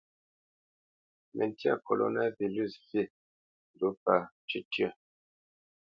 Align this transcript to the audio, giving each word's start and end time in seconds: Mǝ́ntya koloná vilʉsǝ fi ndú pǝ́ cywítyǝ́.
Mǝ́ntya 1.35 1.73
koloná 1.85 2.23
vilʉsǝ 2.35 2.79
fi 2.87 3.01
ndú 3.73 3.87
pǝ́ 4.03 4.17
cywítyǝ́. 4.47 4.91